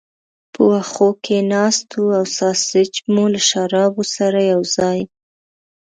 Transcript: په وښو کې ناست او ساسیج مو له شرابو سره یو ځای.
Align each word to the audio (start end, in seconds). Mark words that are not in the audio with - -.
په 0.53 0.61
وښو 0.69 1.09
کې 1.23 1.37
ناست 1.53 1.87
او 2.17 2.23
ساسیج 2.37 2.93
مو 3.13 3.23
له 3.33 3.41
شرابو 3.49 4.03
سره 4.15 4.39
یو 4.51 4.61
ځای. 4.75 4.99